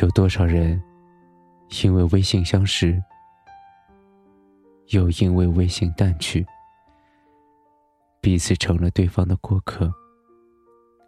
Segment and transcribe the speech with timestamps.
[0.00, 0.82] 有多少人
[1.82, 3.02] 因为微信相识，
[4.88, 6.46] 又因为微信淡去，
[8.20, 9.92] 彼此成了对方的过客，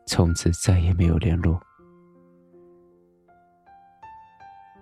[0.06, 1.58] 从此再也没有联络。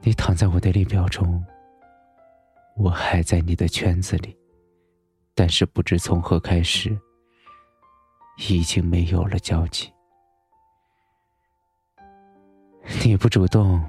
[0.00, 1.44] 你躺在我的列表中，
[2.76, 4.36] 我还在你的圈子里，
[5.32, 6.98] 但是不知从何开始，
[8.48, 9.92] 已经没有了交集。
[13.04, 13.82] 你不主动，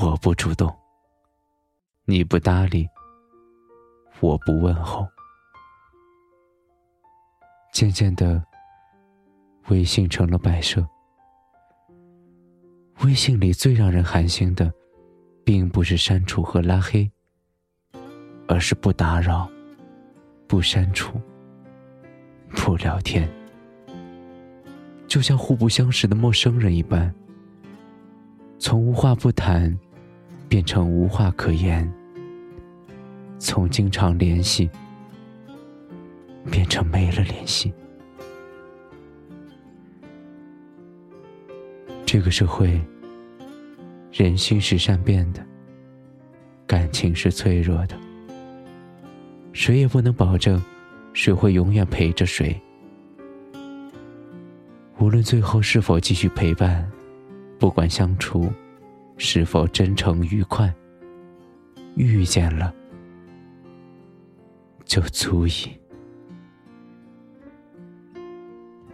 [0.00, 0.68] 我不主动；
[2.04, 2.88] 你不搭理，
[4.20, 5.04] 我不问候。
[7.72, 8.40] 渐渐的，
[9.66, 10.86] 微信成了摆设。
[13.02, 14.72] 微信里最让人寒心的。
[15.44, 17.10] 并不是删除和拉黑，
[18.46, 19.50] 而是不打扰、
[20.46, 21.18] 不删除、
[22.50, 23.26] 不聊天，
[25.06, 27.14] 就像互不相识的陌生人一般，
[28.58, 29.76] 从无话不谈
[30.48, 31.90] 变成无话可言，
[33.38, 34.68] 从经常联系
[36.50, 37.72] 变成没了联系。
[42.04, 42.80] 这个社会。
[44.10, 45.46] 人心是善变的，
[46.66, 47.94] 感情是脆弱的，
[49.52, 50.60] 谁也不能保证
[51.12, 52.58] 谁会永远陪着谁。
[54.98, 56.90] 无论最后是否继续陪伴，
[57.58, 58.52] 不管相处
[59.16, 60.72] 是否真诚愉快，
[61.96, 62.72] 遇见了
[64.84, 65.70] 就足以。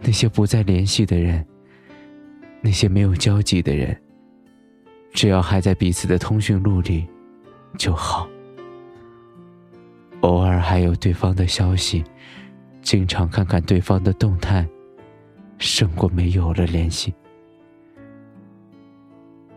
[0.01, 1.45] 那些不再联系的人，
[2.61, 3.95] 那些没有交集的人。
[5.13, 7.07] 只要还在彼此的通讯录里，
[7.77, 8.27] 就好。
[10.21, 12.03] 偶尔还有对方的消息，
[12.81, 14.67] 经常看看对方的动态，
[15.57, 17.13] 胜过没有了联系。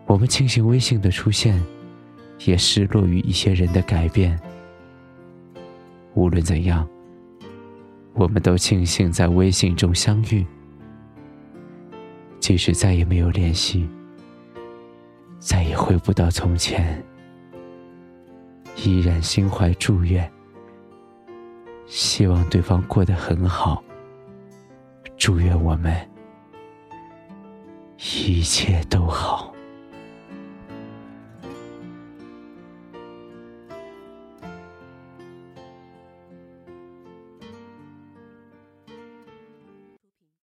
[0.09, 1.63] 我们庆幸微信的出现，
[2.47, 4.41] 也失落于一些人的改变。
[6.15, 6.89] 无论怎样，
[8.15, 10.47] 我们都庆幸在微信中相遇，
[12.41, 13.87] 即使再也没有联系。
[15.39, 17.05] 再也回不到从前，
[18.77, 20.29] 依然心怀祝愿，
[21.87, 23.85] 希望对方过得很好。
[25.19, 25.95] 祝愿我们
[27.99, 29.48] 一切都好。